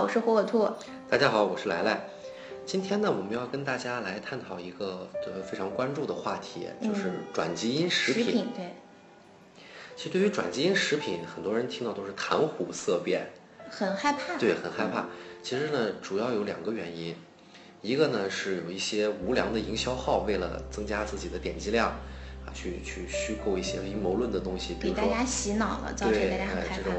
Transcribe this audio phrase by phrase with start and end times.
[0.00, 0.66] 好，我是火火兔。
[1.10, 2.04] 大家好，我是来来。
[2.64, 8.24] 今天呢，我们要跟大家来探讨一个呃非常关注的话题，就是转基因食品。
[8.24, 8.74] 食品对，
[9.94, 13.26] 其实对于转基因食品，很多人听到都是谈虎色变，
[13.68, 14.38] 很害怕。
[14.38, 15.04] 对，很害怕。
[15.42, 17.14] 其实呢，主要有两个原因，
[17.82, 21.88] 一个呢是有一些无良的营销号为了增加自己的点击量
[22.46, 26.94] 啊，去去虚构一些阴谋论的东西，比如说给大家洗脑了，造成对大家很害怕哎这种。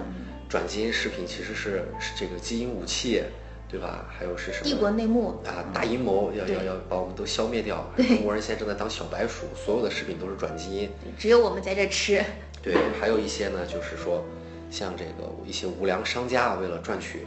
[0.52, 3.24] 转基因食品其实是是这个基因武器，
[3.70, 4.06] 对吧？
[4.12, 4.66] 还有是什么？
[4.66, 7.90] 帝国内幕啊，大阴谋要要要把我们都消灭掉。
[7.96, 10.90] 中国人现在正在当小白鼠，所有的食品都是转基因。
[11.18, 12.22] 只有我们在这吃。
[12.62, 14.26] 对，还有一些呢，就是说，
[14.70, 17.26] 像这个一些无良商家啊为了赚取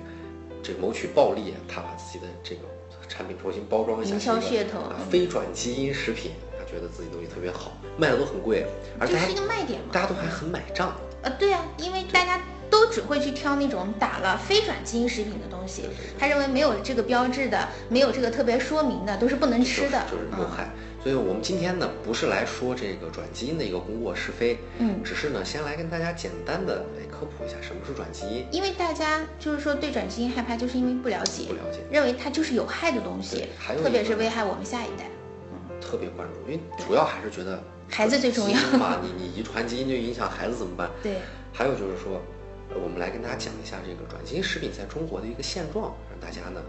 [0.63, 2.61] 这个谋取暴利，他把自己的这个
[3.09, 8.67] 产品重新包装一下，营销噱头啊非转基因食品，他觉得自己东西特别好，卖的都很贵，
[9.01, 10.95] 而大家这是一个卖点嘛大家都还很买账。
[11.23, 12.39] 呃，对啊，因为大家
[12.85, 15.85] 都只会去挑那种打了非转基因食品的东西
[16.19, 20.05] 他认为没有这个标志的，没有这个特别说明的，都是不能吃的。
[20.11, 20.69] 就是就是有嗯害。
[21.03, 28.47] 所以我们今天呢，不是来说这个转基因的一个功过是非，嗯只是呢先来跟大家简单的来科普一下什么是转基因。
[28.53, 35.07] 因为大家就是说对转基因害怕，就是因为不了解，不了解认为它就是有害的东西还有，特别是危害我们下一代。
[35.53, 40.91] 嗯特别关注，因为主要还是觉得孩子最重要嘛，你 你遗传基因就影响孩子怎么办？
[41.03, 41.17] 对，
[41.53, 42.21] 还有就是说，呃
[42.71, 46.63] 我们来跟大家讲一下这个转基因食品在中国的一个现状，让大家呢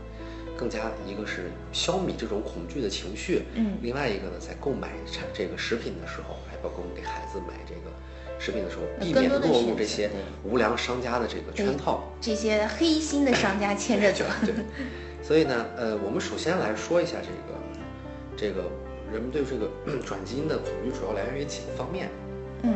[0.57, 7.91] 更加一个是消弭这种恐惧的情绪，嗯另外一个呢，在购买产这个食品的时候，还包括我们给孩子买这个
[8.39, 10.09] 食品的时候，避免落入这些
[10.43, 12.03] 无良商家的这个圈套。
[12.19, 14.25] 这些黑心的商家牵着走。
[14.45, 14.53] 对，
[15.23, 17.59] 所以呢，呃，我们首先来说一下这个
[18.37, 18.69] 这个
[19.11, 22.09] 人们对这个嗯 转基因的恐惧主要来源于几个方面。
[22.63, 22.73] 嗯，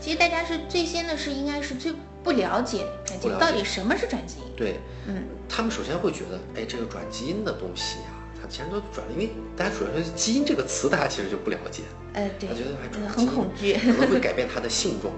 [0.00, 1.92] 其实大家是最先的是应该是最
[2.22, 4.44] 不了解转基因不了解到底什么是转基因。
[4.56, 8.10] 对，嗯，他们首先会觉得，哎，这个转基因的东西啊、
[8.40, 11.82] 它既然都转了，因为大家主要是基因这个词，大家其实就不了解，
[12.14, 13.74] 哎，对他觉得还，很恐惧。
[13.74, 15.12] 可能会改变它的性状，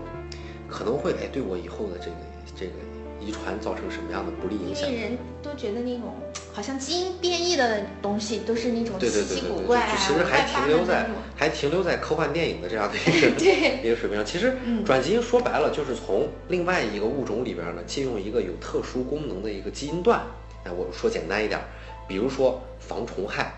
[0.69, 2.17] 可能会哎对我以后的这个
[2.55, 2.73] 这个
[3.21, 4.91] 遗传造成什么样的不利影响？
[4.91, 6.15] 人都觉得那种
[6.53, 11.07] 好像基因变异的东西都是那种稀奇古怪啊，其实还停留在。
[11.37, 13.29] 还停留在科幻电影的这样的一个
[13.83, 14.25] 一个水平上。
[14.27, 20.21] 其实嗯转基因说白了就是从另外一个物种里边呢，借用一个有特殊功能的一个基因段。
[20.65, 21.65] 哎，我说简单一点儿，
[22.07, 23.55] 比如说防虫害，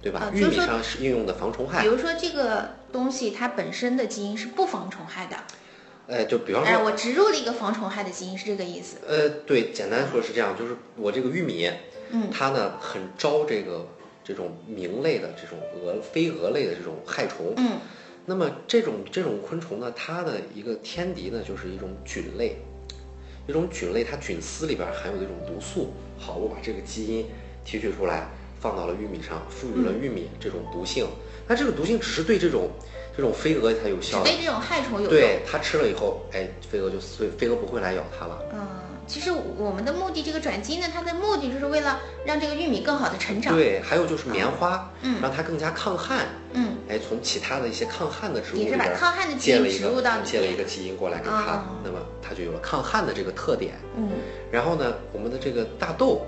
[0.00, 0.30] 对吧？
[0.32, 1.88] 玉米上是应用的防虫害比。
[1.88, 5.36] 如说这个东西它本身的基因是不防虫害的，
[6.08, 8.96] 哎，就比方哎，说，我植入了一个防虫害的基因，是这个意思。
[9.06, 11.70] 呃，对，简单说是这样，就是我这个玉米，
[12.12, 13.88] 嗯它呢很招这个
[14.22, 17.54] 这种鸣类的这种蛾飞蛾类的这种害虫。
[17.56, 17.78] 嗯
[18.28, 22.56] 那么这种这种昆虫呢，它的一个天敌呢，就是一种菌类，
[23.46, 25.92] 一种菌类，它菌丝里边含有的一种毒素。
[26.18, 27.26] 好，我把这个基因
[27.64, 28.28] 提取出来，
[28.58, 31.06] 放到了玉米上，赋予了玉米这种毒性。
[31.46, 32.68] 那这个毒性只是对这种
[33.16, 35.08] 这种飞蛾才有效的，对这种害虫有用。
[35.10, 38.38] 对它吃了以后，哎，飞蛾就飞飞蛾不会来咬它了。
[38.52, 38.66] 嗯，
[39.06, 46.26] 其实我们的目的，这个转基因呢，它的目的就是为了让这个玉米更好的成长。，对，还有就是棉花，嗯让它更加抗旱。
[46.52, 53.74] 嗯，哎，从其他的一些抗旱的植物也是把抗旱的基因植入到里借了一个基因过来给它，哦那么它就有了抗旱的这个特点。
[53.96, 54.10] 嗯
[54.50, 56.26] 然后呢，我们的这个大豆，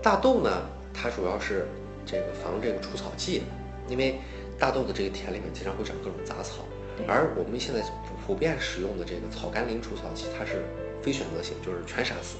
[0.00, 1.66] 大豆呢，它主要是
[2.06, 3.42] 这个防这个除草剂，
[3.88, 4.18] 因为
[4.58, 6.64] 大豆的这个田里面经常会长各种杂草，
[7.08, 10.64] 而我们现在普普遍使用的这个草甘膦除草剂，它是
[11.02, 12.36] 非选择性，就是全杀死，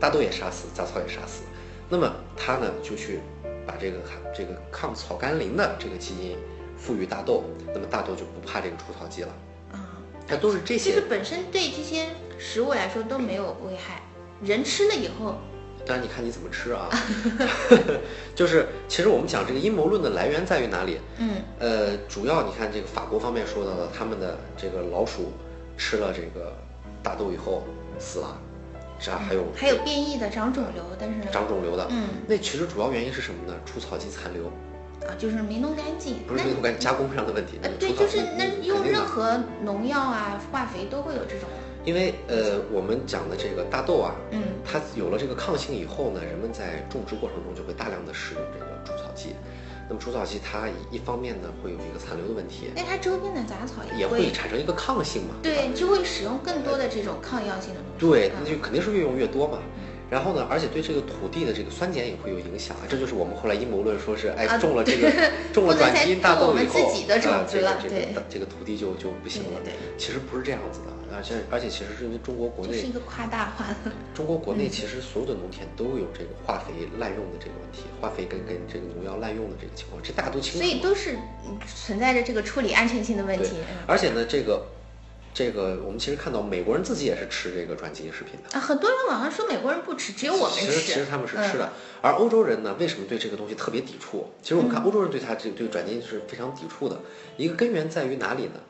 [0.00, 1.42] 大豆也杀死，杂草也杀死。
[1.88, 3.20] 那么它呢就去
[3.66, 6.36] 把这个含这个抗草甘膦的这个基因
[6.76, 7.44] 赋予大豆，
[7.74, 9.34] 那么大豆就不怕这个除草剂了。
[9.72, 12.06] 啊，它都是这些其实本身对这些
[12.38, 14.02] 食物来说都没有危害，
[14.42, 15.36] 人吃了以后，
[15.90, 16.88] 当然，你看你怎么吃啊
[18.36, 20.98] 就是其实我们讲这个阴谋论的来源在于哪里？
[21.18, 25.32] 嗯呃，主要你看这个法国方面说到的，他们的这个老鼠
[25.76, 26.52] 吃了这个
[27.02, 27.64] 大豆以后
[27.98, 28.38] 死了，
[29.00, 29.20] 是吧？
[29.26, 33.58] 还有还有变异的长肿瘤，但是长肿瘤的，嗯那其实主要原因是什么呢？
[33.66, 34.44] 除草剂残留，
[35.08, 36.18] 啊，就是没弄干净。
[36.24, 41.48] 不是没弄干净加工上的问题，呃，对，就是那用任何农药啊、化肥都会有这种。
[41.84, 49.34] 因为呃，我们讲的这个大豆啊，嗯它有了这个抗性以后呢，人们在种植过程中就会大量的使用这个除草剂。
[49.88, 55.34] 那么除草剂它一一方面呢会有一个残留的问题，那它周边的杂草也会会产生一个抗性嘛。
[55.42, 58.06] 对，就会使用更多的这种抗药性的东西。
[58.06, 59.58] 对，嗯那就肯定是越用越多嘛。
[60.10, 65.08] 然后呢，而且对这个土地的这个酸碱也会有影响啊，这就是我们后来阴谋论说是，哎，啊种了这个
[65.54, 69.60] 种了转基因大豆以后，自己的种啊子了这个这对个这个土地就就不行了。
[69.62, 73.92] 对对其实不是这样子的，而且而且其实是因为中国国内是一个夸大化的。
[74.12, 80.58] 中国国内其实所有的农田都有这个化肥滥用的这个问题，化肥跟跟这个农药滥用的这个情况，这大家都清楚。
[80.58, 81.14] 所以都是
[81.46, 83.50] 嗯存在着这个处理安全性的问题。
[83.60, 84.66] 嗯，而且呢，这个
[85.32, 88.58] 这个我们其实看到美国人自己也是吃这个转基因食品的。
[88.58, 90.66] 啊，很多人网上说美国人不吃，只有我们吃。
[90.66, 91.72] 其实其实他们是吃的嗯，
[92.02, 94.28] 而欧洲人呢，为什么对这个东西特别抵触？
[94.42, 96.98] 其实我们看欧洲人对它这个对转基因是非常抵触的，
[97.36, 98.60] 一个根源在于哪里呢？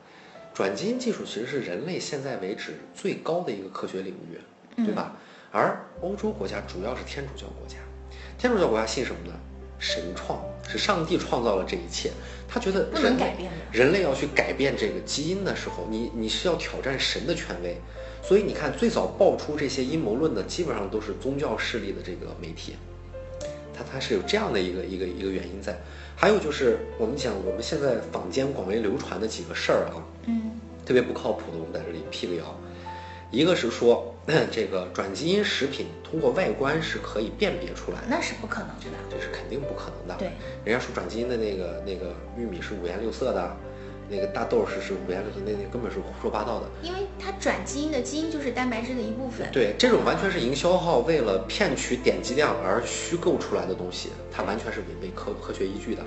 [0.53, 4.39] 转基因技术其实是人类现在为止最高的一个科学领域，
[4.85, 5.15] 对吧？
[5.51, 7.77] 而欧洲国家主要是天主教国家，
[8.37, 9.33] 天主教国家信什么呢？
[9.79, 12.11] 神创是上帝创造了这一切，
[12.53, 17.77] 他觉得不能改变的人类要去改变这个基因的时候，你你是要挑战神的权威，
[18.21, 22.75] 所以你看，最早爆出这些阴谋论的，基本上都是宗教势力的这个媒体，
[23.73, 25.79] 它它是有这样的一个一个一个原因在。
[26.13, 30.51] 还有就是我们讲我们现在坊间广为流传的几个事儿啊，嗯
[30.85, 32.59] 特别不靠谱的，我们在这里辟个谣。
[33.31, 34.13] 一个是说，
[34.51, 38.75] 这个转基因食品通过外观是可以辨别出来的，那是不可能的。
[39.09, 40.15] 这是肯定不可能的。
[40.19, 40.31] 对，
[40.65, 43.55] 人家说转基因的那个那个玉米是五颜六色的，
[44.09, 46.67] 那个大豆是是五颜六色，那那根本是胡说八道的。
[46.83, 49.49] 因为它转基因的基因就是蛋白质的一部分。
[49.51, 56.03] 对，这种完全是营销号为了骗取点击量而虚构出来的东西，它完全是违背科科学依据的。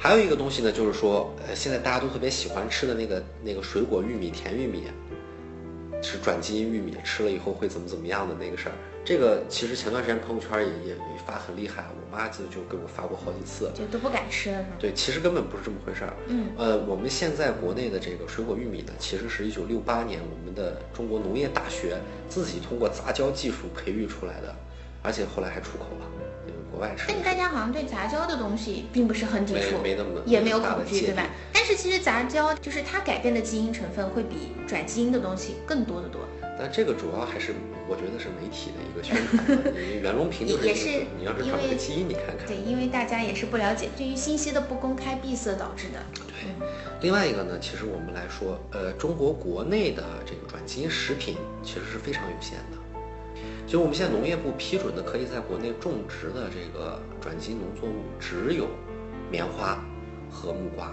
[0.00, 4.84] 还有一个东西呢，就是说，呃，现在大家都特别喜欢吃的那个那个水果玉米、甜玉米，
[6.02, 8.74] 是转基因玉米，吃了以后会怎么怎么样的那个事儿。
[9.04, 10.96] 这个其实前段时间朋友圈也也也
[11.26, 13.70] 发很厉害，我妈就就给我发过好几次。
[13.74, 14.68] 就都不敢吃了，是吗？
[14.78, 16.12] 对，其实根本不是这么回事儿。
[16.26, 21.96] 嗯，呃，我们现在国内的这个水果玉米呢，其实是一九六八年我们的中国农业大学
[22.28, 24.54] 自己通过杂交技术培育出来的，
[25.02, 26.06] 而且后来还出口了，
[26.78, 31.26] 国外吃但大家好像对杂交的东西并不是很抵触，没那么也没有恐惧，对吧？
[31.52, 36.20] 但是其实杂交就是它改变的基因成分会比转基因的东西更多得多。
[36.56, 37.54] 但这个主要还是
[37.88, 39.72] 我觉得是媒体的一个宣传嘛。
[39.74, 42.46] 你袁隆平就是也是你要是因为把那个基因你看看。
[42.46, 45.98] 对，因为大家也是不了解，对于信息的不公开闭塞导致的。
[46.14, 46.54] 对，
[47.00, 52.78] 另外一个呢，其实我们来说，呃，中国国内的这个转基因食品其实是非常有限的。
[53.68, 58.66] 就我们现在农业部批准的可以在国内种植的这个转基因农作物，只有
[59.30, 59.84] 棉花
[60.30, 60.90] 和木瓜。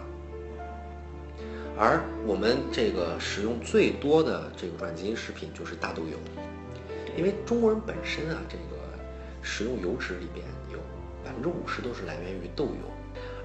[1.78, 6.18] 而我们这个使用最多的这个转基因食品就是大豆油，
[7.18, 8.84] 因为中国人本身啊，这个
[9.42, 10.78] 食用油脂里边有
[11.24, 12.92] 百分之五十都是来源于豆油。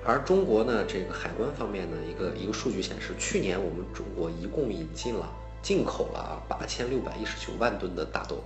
[0.04, 8.42] 而中国呢，这个海关方面呢，一个一个数据显示，去年我们中国一共引进了进口了啊八千六百一十九万吨的大豆，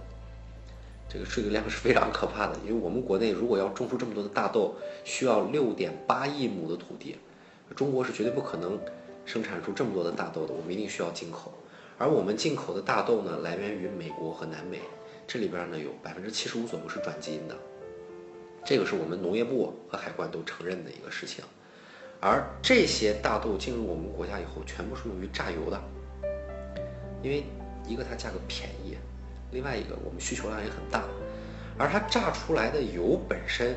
[1.09, 2.57] 这个这个量是非常可怕的。
[2.67, 4.75] 因为我们国内如果要种出这么多的大豆，
[5.05, 7.17] 需要六点八亿亩的土地，
[7.75, 8.79] 中国是绝对不可能
[9.25, 11.53] 生产出这么多的大豆的，我们一定需要进口。
[11.97, 14.81] 而我们进口的大豆呢，来源于美国和南美，
[15.27, 17.57] 这里边呢有百分之七十五左右是转基因的。
[18.65, 21.45] 这个是我们农业部和海关都承认的一个事情，
[22.19, 25.81] 而这些大豆进入我们国家以后，全部是用于榨油的，
[27.23, 27.45] 因为
[27.87, 28.97] 一个它价格便宜，
[29.55, 31.05] 另外一个我们需求量也很大，
[31.79, 33.77] 而它榨出来的油本身，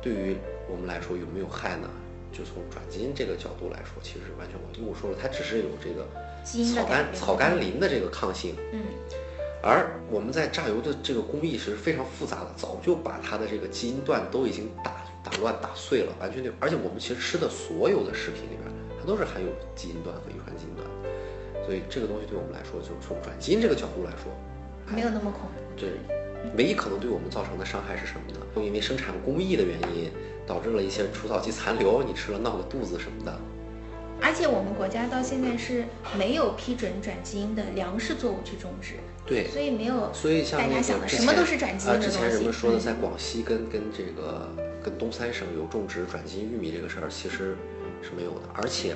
[0.00, 1.88] 对于我们来说有没有害呢？
[2.32, 6.08] 就从转基因这个角度来说，其实完全我因为我说了，它只是有这个
[6.74, 8.80] 草甘草甘膦的这个抗性，嗯，
[9.62, 24.32] 而我们在榨油的这个工艺是非常复杂的，早就把它的这个基因段都已经打打乱、打碎了，完全就，而且我们其实吃的所有的食品里边，它都是含有基因段和遗传基因段的，所以这个东西对我们来说，就是从转基因这个角度来说，
[24.92, 25.62] 没有那么恐怖。
[25.76, 25.90] 对，
[26.56, 28.62] 唯一可能对我们造成的伤害是什么呢？
[28.62, 30.10] 因为生产工艺的原因，
[30.46, 33.36] 导致了一些除草剂残留，你吃了闹个肚子什么的。
[34.20, 35.84] 而且我们国家到现在是
[36.16, 38.94] 没有批准转基因的粮食作物去种植，
[39.26, 42.12] 对，所以没有所以像那个大家想的什么都是转基因啊，的东西。
[42.12, 44.48] 之前人们说的嗯在广西跟跟这个
[44.80, 47.56] 跟东三省有种植转基因玉米这个事儿，其实
[48.00, 48.42] 是没有的。
[48.54, 48.94] 而且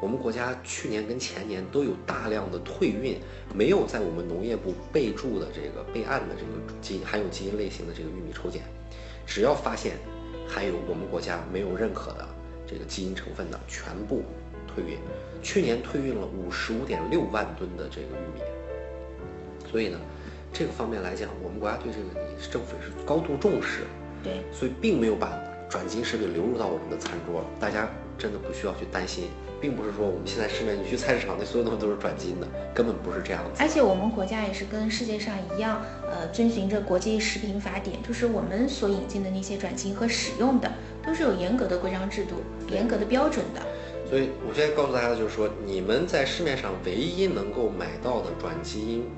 [0.00, 3.18] 我们国家去年跟前年都有大量的退运，
[3.54, 8.62] 没有在我们农业部备注的这个备案的这个基因含有基因类型的这个玉米抽检，
[9.26, 9.96] 只要发现
[10.46, 12.28] 含有我们国家没有认可的
[12.66, 14.22] 这个基因成分的，全部
[14.66, 14.98] 退运。
[15.42, 18.42] 去年退运了五十五点六万吨的这个玉米。
[19.70, 19.98] 所以呢，
[20.52, 23.84] 这个方面来讲，我们国家对这个政府也是高度重视，
[24.22, 25.32] 对，所以并没有把
[25.68, 27.44] 转基因食品流入到我们的餐桌。
[27.58, 27.88] 大家
[28.18, 29.28] 真的不需要去担心，
[29.60, 33.62] 并不是说我们现在市面你去菜市场那所有东西都是转基因的，根本不是这样子。
[33.62, 40.70] 而且我们国家也是跟世界上一样，呃，遵循着国际食品法典，就是我们所引进的那些转基因和使用的，
[41.04, 42.36] 都是有严格的规章制度、
[42.70, 43.62] 严格的标准的。
[44.08, 49.10] 所以我现在告诉大家的就是说，你们在市面上唯一能够买到的转基因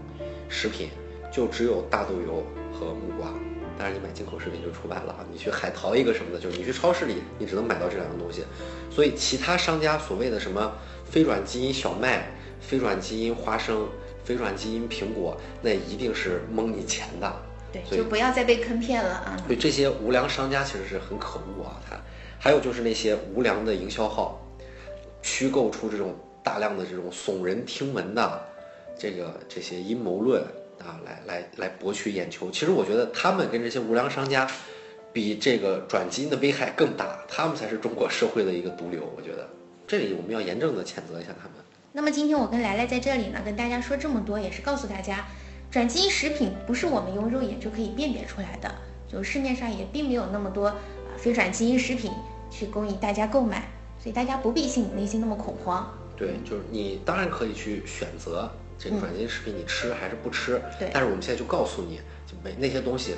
[0.49, 0.88] 食品，
[1.30, 2.42] 就只有大豆油
[2.73, 3.35] 和木瓜。
[3.78, 5.25] 当然，你买进口食品就除外了啊！
[5.30, 8.42] 你去海淘一个什么的，就是你去超市里，你只能买到这两样东西。
[8.90, 10.73] 所以，其他商家所谓的什么
[11.04, 12.28] 非转基因小麦、
[12.61, 13.88] 非转基因花生、
[14.25, 17.32] 非转基因苹果，那一定是蒙你钱的。
[17.73, 19.37] 对，就不要再被坑骗了啊！
[19.47, 21.80] 对这些无良商家其实是很可恶啊！
[21.88, 21.97] 他
[22.40, 24.44] 还有就是那些无良的营销号，
[25.23, 28.44] 虚构出这种大量的这种耸人听闻的
[28.99, 30.42] 这个这些阴谋论
[30.80, 32.50] 啊，来来来博取眼球。
[32.50, 34.49] 其实我觉得他们跟这些无良商家
[35.12, 39.02] 比这个转基因的危害更大，他们才是中国社会的一个毒瘤。
[39.16, 39.49] 我觉得
[39.87, 41.52] 这里我们要严正的谴责一下他们。
[41.92, 45.26] 那么今天我跟来来在这里呢，跟大家说这么多，也是告诉大家，
[45.70, 48.73] 转基因食品不是我们用肉眼就可以辨别出来的，
[49.11, 50.76] 就市面上也并没有那么多啊
[51.16, 52.12] 非转基因食品
[52.50, 53.68] 去供应大家购买，
[53.99, 55.92] 所以大家不必心里内心那么恐慌。
[56.16, 60.62] 对，就是你当然可以去选择这个转基因食品，你吃还是不吃。
[60.78, 63.14] 对但是我们现在就告诉你，就没那些东西，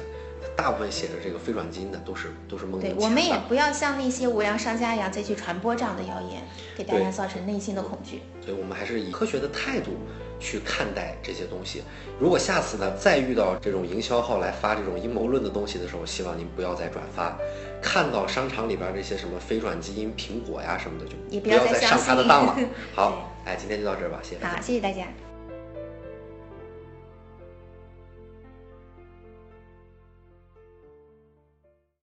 [0.57, 2.89] 大部分写着这个非转基因的都是都是蒙，的。
[2.89, 6.43] 对我们也不要像那些无良商家一样再去传播这样的谣言，
[6.77, 8.23] 给大家造成内心的恐惧。
[8.45, 9.93] 所以我们还是以科学的态度
[10.41, 11.83] 去看待这些东西。
[12.19, 17.37] 如果下次呢再遇到这种营销号来发这种阴谋论的东西的时候，希望您不要再转发。
[17.83, 22.57] 看到商场里边这些什么非转基因苹果呀什么的，就不不要再上他的当了。
[22.95, 24.45] 好，哎，今天就到这儿吧，谢谢。
[24.45, 25.07] 好，谢谢大家。